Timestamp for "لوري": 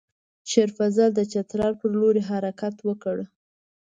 1.99-2.21